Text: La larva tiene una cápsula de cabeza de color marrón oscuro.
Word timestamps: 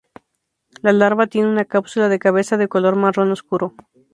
La 0.81 0.93
larva 0.93 1.27
tiene 1.27 1.47
una 1.47 1.65
cápsula 1.65 2.09
de 2.09 2.17
cabeza 2.17 2.57
de 2.57 2.67
color 2.67 2.95
marrón 2.95 3.31
oscuro. 3.31 3.75